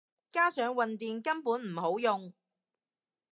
[0.31, 2.33] 加上混電根本唔好用